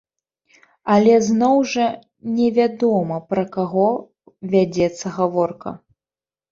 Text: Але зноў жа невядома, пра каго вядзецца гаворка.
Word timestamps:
Але 0.93 1.17
зноў 1.27 1.57
жа 1.73 1.85
невядома, 2.39 3.23
пра 3.35 3.43
каго 3.59 3.87
вядзецца 4.57 5.17
гаворка. 5.21 5.81